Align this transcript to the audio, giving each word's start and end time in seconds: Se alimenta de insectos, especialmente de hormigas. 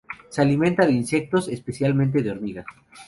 Se 0.29 0.41
alimenta 0.41 0.83
de 0.87 0.93
insectos, 0.93 1.47
especialmente 1.47 2.23
de 2.23 2.31
hormigas. 2.31 2.65